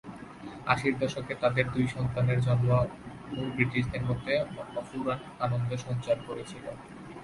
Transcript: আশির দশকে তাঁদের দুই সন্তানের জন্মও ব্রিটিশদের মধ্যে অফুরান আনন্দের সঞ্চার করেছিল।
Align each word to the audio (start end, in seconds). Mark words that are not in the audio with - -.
আশির 0.67 0.95
দশকে 0.99 1.33
তাঁদের 1.41 1.65
দুই 1.73 1.85
সন্তানের 1.87 2.39
জন্মও 2.41 2.83
ব্রিটিশদের 3.53 4.03
মধ্যে 4.05 4.33
অফুরান 4.75 5.19
আনন্দের 5.39 5.79
সঞ্চার 5.87 6.17
করেছিল। 6.27 6.65